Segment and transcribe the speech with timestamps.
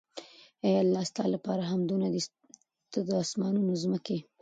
[0.63, 1.03] اې الله!
[1.11, 2.21] ستا لپاره حمدونه دي
[2.91, 4.17] ته د آسمانونو، ځمکي